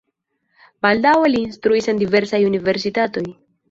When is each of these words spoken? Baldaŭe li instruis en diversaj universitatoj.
Baldaŭe 0.85 1.31
li 1.33 1.43
instruis 1.43 1.93
en 1.95 2.03
diversaj 2.03 2.43
universitatoj. 2.51 3.29